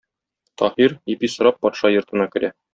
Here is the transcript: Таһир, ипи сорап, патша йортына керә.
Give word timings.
Таһир, 0.61 0.91
ипи 1.17 1.31
сорап, 1.35 1.63
патша 1.69 1.95
йортына 1.99 2.31
керә. 2.35 2.55